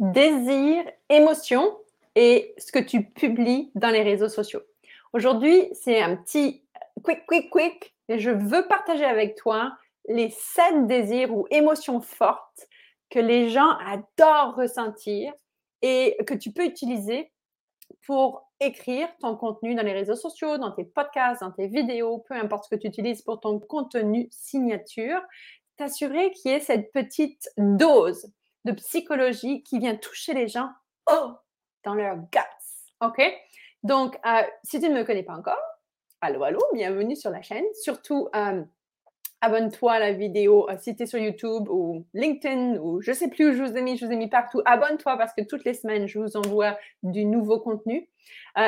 [0.00, 1.76] désir, émotion
[2.16, 4.62] et ce que tu publies dans les réseaux sociaux.
[5.12, 6.64] Aujourd'hui, c'est un petit
[7.04, 9.76] quick, quick, quick et je veux partager avec toi
[10.08, 12.66] les sept désirs ou émotions fortes
[13.10, 15.32] que les gens adorent ressentir
[15.82, 17.30] et que tu peux utiliser
[18.06, 22.34] pour écrire ton contenu dans les réseaux sociaux, dans tes podcasts, dans tes vidéos, peu
[22.34, 25.20] importe ce que tu utilises pour ton contenu signature,
[25.76, 28.32] t'assurer qu'il y ait cette petite dose
[28.64, 30.70] de psychologie qui vient toucher les gens
[31.10, 31.32] oh,
[31.84, 33.00] dans leur guts.
[33.00, 33.22] OK?
[33.82, 35.60] Donc, euh, si tu ne me connais pas encore,
[36.20, 37.64] allô, allô, bienvenue sur la chaîne.
[37.82, 38.62] Surtout, euh,
[39.40, 43.16] abonne-toi à la vidéo euh, si tu es sur YouTube ou LinkedIn ou je ne
[43.16, 44.60] sais plus où je vous ai mis, je vous ai mis partout.
[44.66, 48.10] Abonne-toi parce que toutes les semaines, je vous envoie du nouveau contenu.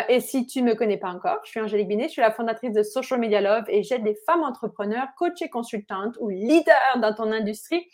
[0.09, 2.33] et si tu ne me connais pas encore, je suis Angélique Binet, je suis la
[2.33, 7.13] fondatrice de Social Media Love et j'aide des femmes entrepreneurs, coachées, consultantes ou leaders dans
[7.13, 7.87] ton industrie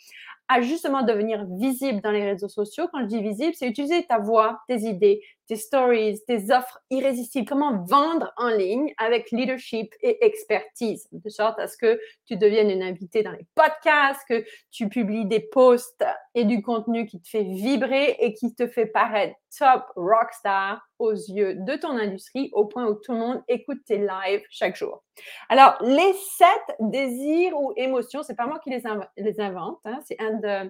[0.49, 2.87] à justement devenir visible dans les réseaux sociaux.
[2.91, 7.49] Quand je dis visible, c'est utiliser ta voix, tes idées, tes stories, tes offres irrésistibles.
[7.49, 12.69] Comment vendre en ligne avec leadership et expertise, de sorte à ce que tu deviennes
[12.69, 17.27] une invitée dans les podcasts, que tu publies des posts et du contenu qui te
[17.27, 22.65] fait vibrer et qui te fait paraître top rockstar aux yeux de ton industrie au
[22.65, 25.03] point où tout le monde écoute tes lives chaque jour.
[25.49, 30.69] Alors, les sept désirs ou émotions, c'est pas moi qui les, invente, hein, c'est euh,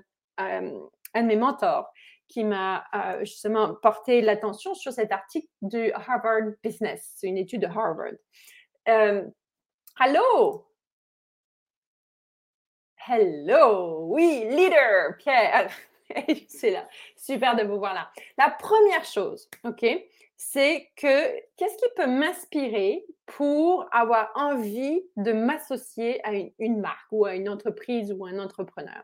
[1.13, 1.91] un de mes mentors
[2.29, 7.13] qui m'a euh, justement porté l'attention sur cet article du Harvard Business.
[7.15, 8.13] C'est une étude de Harvard.
[8.87, 9.25] Euh,
[9.99, 10.65] allô?
[13.07, 14.05] Hello!
[14.07, 15.69] Oui, leader, Pierre.
[16.47, 16.87] C'est là.
[17.17, 18.11] Super de vous voir là.
[18.37, 19.85] La première chose, OK,
[20.41, 27.25] c'est que qu'est-ce qui peut m'inspirer pour avoir envie de m'associer à une, marque ou
[27.25, 29.03] à une entreprise ou un entrepreneur?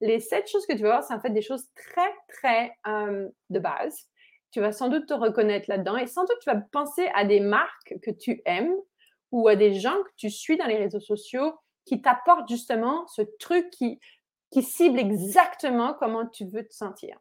[0.00, 3.58] Les sept choses que tu vas voir, c'est en fait des choses très, très de
[3.58, 4.08] base.
[4.50, 7.40] Tu vas sans doute te reconnaître là-dedans et sans doute tu vas penser à des
[7.40, 8.74] marques que tu aimes
[9.30, 13.22] ou à des gens que tu suis dans les réseaux sociaux qui t'apportent justement ce
[13.38, 14.00] truc qui,
[14.50, 17.18] qui cible exactement comment tu veux te sentir.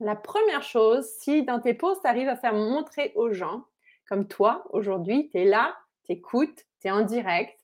[0.00, 3.64] La première chose, si dans tes posts, tu arrives à faire montrer aux gens,
[4.08, 7.58] comme toi aujourd'hui, tu es là, tu écoutes, tu es en direct,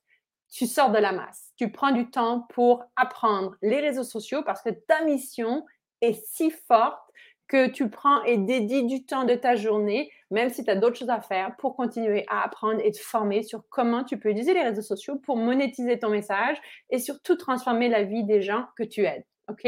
[0.55, 4.63] tu sors de la masse, tu prends du temps pour apprendre les réseaux sociaux parce
[4.63, 5.67] que ta mission
[6.01, 7.03] est si forte
[7.49, 10.97] que tu prends et dédies du temps de ta journée, même si tu as d'autres
[10.97, 14.55] choses à faire, pour continuer à apprendre et te former sur comment tu peux utiliser
[14.55, 16.57] les réseaux sociaux pour monétiser ton message
[16.89, 19.27] et surtout transformer la vie des gens que tu aides.
[19.49, 19.67] OK?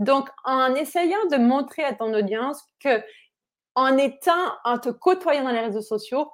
[0.00, 3.00] Donc, en essayant de montrer à ton audience que,
[3.76, 6.28] en étant, en te côtoyant dans les réseaux sociaux,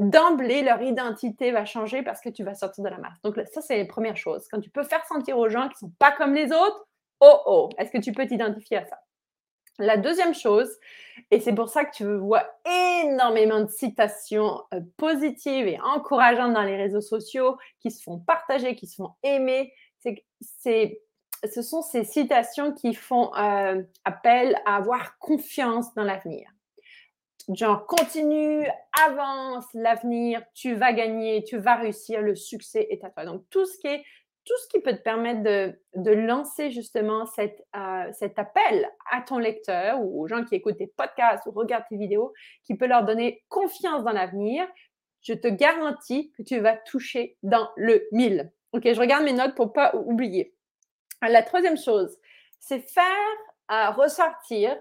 [0.00, 3.20] d'emblée, leur identité va changer parce que tu vas sortir de la masse.
[3.22, 4.46] Donc, ça, c'est la première chose.
[4.50, 6.88] Quand tu peux faire sentir aux gens qui ne sont pas comme les autres,
[7.20, 8.98] oh oh, est-ce que tu peux t'identifier à ça?
[9.78, 10.70] La deuxième chose,
[11.30, 12.44] et c'est pour ça que tu vois
[13.02, 18.74] énormément de citations euh, positives et encourageantes dans les réseaux sociaux qui se font partager,
[18.74, 19.72] qui se font aimer,
[20.40, 21.00] c'est
[21.50, 26.50] ce sont ces citations qui font euh, appel à avoir confiance dans l'avenir.
[27.52, 28.64] Genre, continue,
[29.04, 33.24] avance, l'avenir, tu vas gagner, tu vas réussir, le succès est à toi.
[33.24, 34.04] Donc, tout ce qui, est,
[34.44, 39.38] tout ce qui peut te permettre de, lancer justement cette, euh, cet appel à ton
[39.38, 43.04] lecteur ou aux gens qui écoutent tes podcasts ou regardent tes vidéos, qui peut leur
[43.04, 44.64] donner confiance dans l'avenir,
[45.22, 48.52] je te garantis que tu vas toucher dans le mille.
[48.72, 50.54] Ok, je regarde mes notes pour pas oublier.
[51.20, 52.16] La troisième chose,
[52.60, 53.04] c'est faire
[53.72, 54.76] euh, ressortir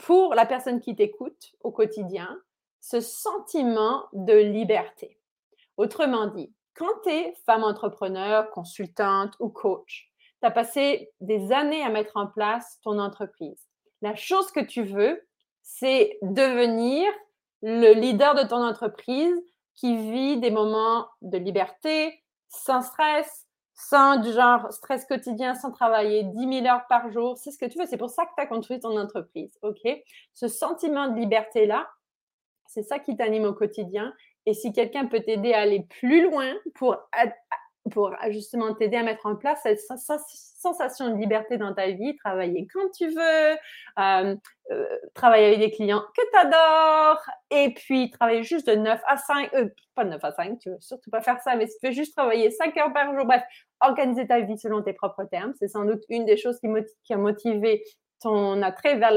[0.00, 2.40] pour la personne qui t'écoute au quotidien
[2.80, 5.18] ce sentiment de liberté.
[5.76, 11.82] Autrement dit, quand tu es femme entrepreneur, consultante ou coach, tu as passé des années
[11.82, 13.68] à mettre en place ton entreprise.
[14.00, 15.22] La chose que tu veux,
[15.62, 17.12] c'est devenir
[17.60, 19.34] le leader de ton entreprise
[19.74, 23.46] qui vit des moments de liberté, sans stress,
[23.88, 27.38] sans du genre stress quotidien, sans travailler 10 000 heures par jour.
[27.38, 27.86] C'est ce que tu veux.
[27.86, 29.58] C'est pour ça que tu as construit ton entreprise.
[29.62, 29.80] OK?
[30.34, 31.88] Ce sentiment de liberté-là,
[32.66, 34.12] c'est ça qui t'anime au quotidien.
[34.46, 36.96] Et si quelqu'un peut t'aider à aller plus loin pour
[37.90, 42.16] pour euh, justement t'aider à mettre en place cette sensation de liberté dans ta vie,
[42.16, 43.56] travailler quand tu veux,
[43.98, 44.36] euh,
[44.70, 49.16] euh, travailler avec des clients que tu adores, et puis travailler juste de 9 à
[49.16, 49.50] 5,
[49.94, 51.92] pas de 9 à 5, tu veux surtout pas faire ça, mais si tu veux
[51.92, 53.42] juste travailler 5 heures par jour, bref,
[53.80, 57.16] organiser ta vie selon tes propres termes, c'est sans doute une des choses qui a
[57.16, 57.82] motivé
[58.20, 59.12] ton attrait vers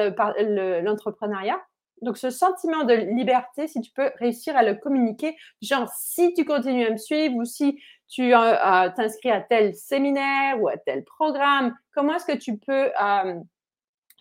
[0.82, 1.62] l'entrepreneuriat.
[2.04, 6.46] Donc, ce sentiment de liberté, si tu peux réussir à le communiquer, genre si tu
[6.46, 7.80] continues à me suivre ou si
[8.10, 12.92] tu t'inscris à tel séminaire ou à tel programme, comment est-ce que tu peux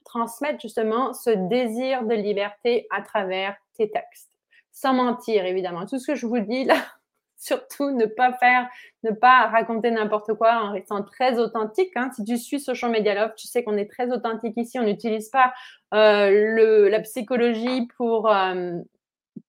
[0.05, 4.31] transmettre justement ce désir de liberté à travers tes textes?
[4.71, 5.85] Sans mentir, évidemment.
[5.85, 6.77] Tout ce que je vous dis là,
[7.37, 8.69] surtout ne pas faire,
[9.03, 11.91] ne pas raconter n'importe quoi en restant très authentique.
[11.97, 12.11] Hein.
[12.15, 14.79] Si tu suis Social Media Love, tu sais qu'on est très authentique ici.
[14.79, 15.51] On n'utilise pas euh,
[15.93, 18.79] le, la psychologie pour euh,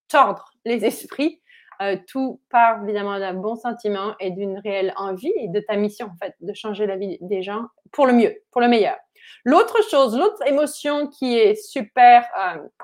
[0.08, 1.40] tordre les esprits.
[1.82, 6.06] Euh, tout part évidemment d'un bon sentiment et d'une réelle envie et de ta mission
[6.06, 8.96] en fait de changer la vie des gens pour le mieux, pour le meilleur.
[9.44, 12.24] L'autre chose, l'autre émotion qui est super,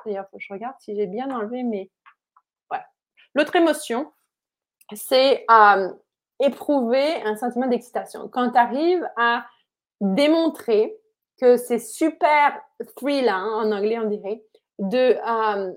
[0.05, 1.89] d'ailleurs, faut que je regarde si j'ai bien enlevé, mais
[2.73, 2.81] ouais.
[3.35, 4.11] L'autre émotion,
[4.93, 5.93] c'est euh,
[6.41, 8.29] éprouver un sentiment d'excitation.
[8.29, 9.47] Quand tu arrives à
[10.01, 10.97] démontrer
[11.41, 12.61] que c'est super
[12.97, 14.43] thrill, hein, en anglais on dirait,
[14.79, 15.73] de, euh,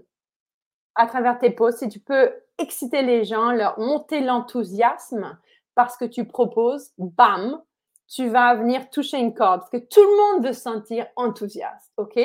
[0.95, 5.38] à travers tes posts, si tu peux exciter les gens, leur monter l'enthousiasme
[5.75, 7.62] parce que tu proposes, bam,
[8.07, 11.92] tu vas venir toucher une corde parce que tout le monde veut se sentir enthousiaste,
[11.98, 12.19] ok?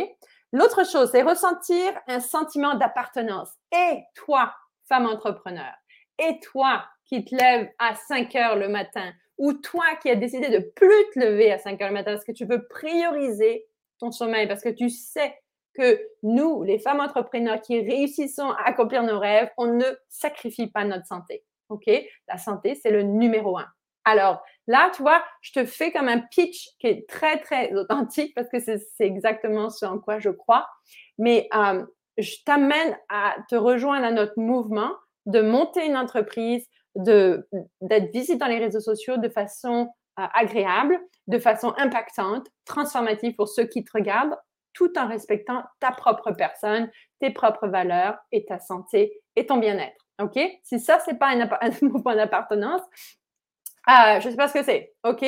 [0.53, 3.51] L'autre chose, c'est ressentir un sentiment d'appartenance.
[3.73, 4.55] Et toi,
[4.89, 5.73] femme entrepreneur,
[6.19, 10.49] et toi qui te lèves à 5 heures le matin, ou toi qui as décidé
[10.49, 13.67] de plus te lever à 5 heures le matin parce que tu veux prioriser
[13.99, 15.35] ton sommeil, parce que tu sais
[15.75, 20.85] que nous, les femmes entrepreneurs qui réussissons à accomplir nos rêves, on ne sacrifie pas
[20.85, 21.45] notre santé.
[21.69, 21.89] OK?
[22.27, 23.67] La santé, c'est le numéro un.
[24.05, 28.35] Alors là, tu vois, je te fais comme un pitch qui est très, très authentique
[28.35, 30.67] parce que c'est exactement ce en quoi je crois.
[31.19, 31.85] Mais euh,
[32.17, 34.91] je t'amène à te rejoindre à notre mouvement
[35.27, 36.67] de monter une entreprise,
[36.99, 40.99] d'être visible dans les réseaux sociaux de façon euh, agréable,
[41.29, 44.37] de façon impactante, transformative pour ceux qui te regardent,
[44.73, 46.91] tout en respectant ta propre personne,
[47.21, 50.07] tes propres valeurs et ta santé et ton bien-être.
[50.21, 50.39] OK?
[50.65, 52.83] Si ça, c'est pas un, un mouvement d'appartenance,
[53.89, 54.93] euh, je ne sais pas ce que c'est.
[55.05, 55.25] OK?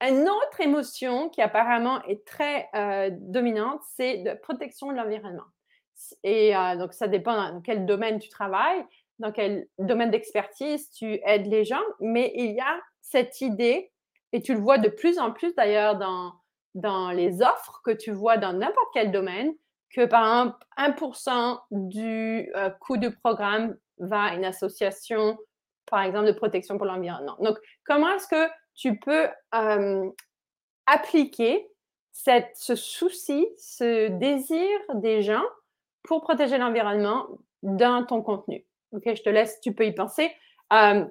[0.00, 5.44] Une autre émotion qui apparemment est très euh, dominante, c'est de protection de l'environnement.
[6.22, 8.82] Et donc, ça dépend dans quel domaine tu travailles
[9.20, 13.92] dans quel domaine d'expertise tu aides les gens, mais il y a cette idée,
[14.32, 16.32] et tu le vois de plus en plus d'ailleurs dans,
[16.74, 19.52] dans les offres que tu vois dans n'importe quel domaine,
[19.90, 25.38] que par exemple 1% du euh, coût du programme va à une association,
[25.86, 27.36] par exemple, de protection pour l'environnement.
[27.40, 29.28] Donc, comment est-ce que tu peux
[30.86, 31.68] appliquer
[32.12, 35.44] cette, ce souci, ce désir des gens
[36.02, 37.26] pour protéger l'environnement
[37.62, 38.64] dans ton contenu?
[38.92, 40.32] Ok, je te laisse, tu peux y penser.
[40.72, 41.04] Euh,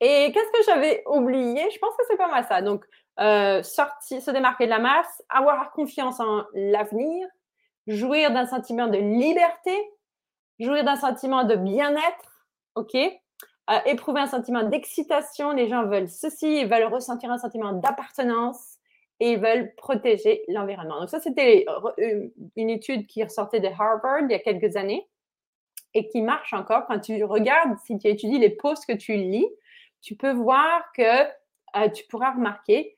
[0.00, 1.70] et qu'est-ce que j'avais oublié?
[1.70, 2.60] Je pense que c'est pas mal ça.
[2.60, 2.84] Donc,
[3.20, 7.26] euh, sortir, se démarquer de la masse, avoir confiance en l'avenir,
[7.86, 9.76] jouir d'un sentiment de liberté,
[10.58, 12.94] jouir d'un sentiment de bien-être, ok?
[12.94, 15.52] Euh, Éprouver un sentiment d'excitation.
[15.52, 18.76] Les gens veulent ceci, ils veulent ressentir un sentiment d'appartenance
[19.20, 21.00] et ils veulent protéger l'environnement.
[21.00, 21.64] Donc, ça, c'était
[22.56, 25.08] une étude qui ressortait de Harvard il y a quelques années
[25.94, 26.86] et qui marche encore.
[26.86, 29.48] Quand tu regardes, si tu étudies les posts que tu lis,
[30.00, 31.24] tu peux voir que
[31.76, 32.96] euh, tu pourras remarquer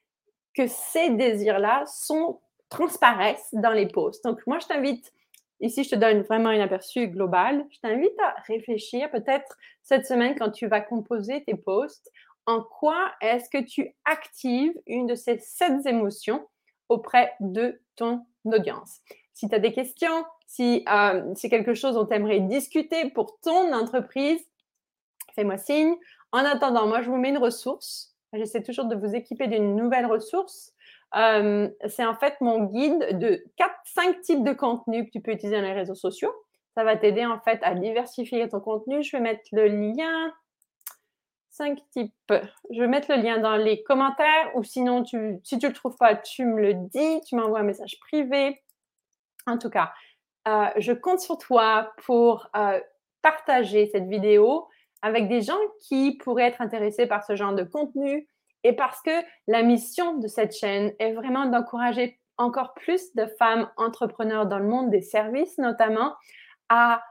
[0.54, 2.40] que ces désirs-là sont
[2.74, 4.24] transparaissent dans les posts.
[4.24, 5.12] Donc, moi, je t'invite,
[5.60, 7.64] ici, je te donne vraiment un aperçu global.
[7.70, 12.10] Je t'invite à réfléchir peut-être cette semaine quand tu vas composer tes posts,
[12.46, 16.46] en quoi est-ce que tu actives une de ces sept émotions
[16.88, 19.00] auprès de ton audience?
[19.34, 23.38] Si tu as des questions, si euh, c'est quelque chose dont tu aimerais discuter pour
[23.40, 24.40] ton entreprise,
[25.34, 25.94] fais-moi signe.
[26.32, 28.14] En attendant, moi, je vous mets une ressource.
[28.32, 30.72] J'essaie toujours de vous équiper d'une nouvelle ressource.
[31.16, 35.32] Euh, c'est en fait mon guide de 4, 5 types de contenus que tu peux
[35.32, 36.32] utiliser dans les réseaux sociaux.
[36.74, 39.02] Ça va t'aider en fait à diversifier ton contenu.
[39.02, 40.32] Je vais mettre le lien.
[41.50, 42.32] 5 types.
[42.70, 45.96] Je vais mettre le lien dans les commentaires ou sinon, si tu ne le trouves
[45.96, 47.20] pas, tu me le dis.
[47.28, 48.60] Tu m'envoies un message privé.
[49.46, 49.92] En tout cas,
[50.48, 52.80] euh, je compte sur toi pour euh,
[53.22, 54.68] partager cette vidéo
[55.02, 58.28] avec des gens qui pourraient être intéressés par ce genre de contenu
[58.62, 59.10] et parce que
[59.46, 64.66] la mission de cette chaîne est vraiment d'encourager encore plus de femmes entrepreneurs dans le
[64.66, 66.14] monde des services, notamment
[66.68, 67.02] à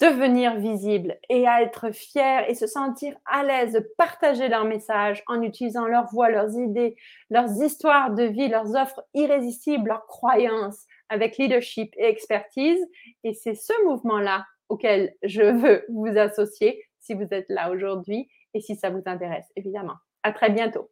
[0.00, 5.22] devenir visibles et à être fières et se sentir à l'aise de partager leur message
[5.26, 6.96] en utilisant leur voix, leurs idées,
[7.30, 12.80] leurs histoires de vie, leurs offres irrésistibles, leurs croyances, avec leadership et expertise.
[13.24, 18.60] Et c'est ce mouvement-là auquel je veux vous associer si vous êtes là aujourd'hui et
[18.60, 19.96] si ça vous intéresse, évidemment.
[20.22, 20.90] À très bientôt.